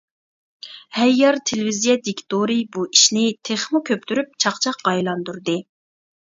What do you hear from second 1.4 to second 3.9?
تېلېۋىزىيە دىكتورى بۇ ئىشنى تېخىمۇ